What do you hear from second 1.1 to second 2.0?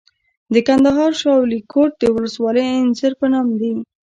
شاولیکوټ